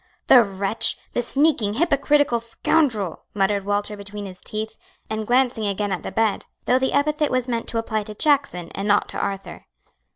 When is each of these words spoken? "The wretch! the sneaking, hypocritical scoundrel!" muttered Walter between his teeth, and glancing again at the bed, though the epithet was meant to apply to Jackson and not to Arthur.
"The 0.25 0.41
wretch! 0.43 0.97
the 1.13 1.21
sneaking, 1.21 1.75
hypocritical 1.75 2.39
scoundrel!" 2.39 3.25
muttered 3.35 3.65
Walter 3.65 3.95
between 3.95 4.25
his 4.25 4.41
teeth, 4.41 4.75
and 5.11 5.27
glancing 5.27 5.67
again 5.67 5.91
at 5.91 6.01
the 6.01 6.11
bed, 6.11 6.47
though 6.65 6.79
the 6.79 6.93
epithet 6.93 7.29
was 7.29 7.47
meant 7.47 7.67
to 7.67 7.77
apply 7.77 8.01
to 8.05 8.15
Jackson 8.15 8.71
and 8.73 8.87
not 8.87 9.09
to 9.09 9.19
Arthur. 9.19 9.67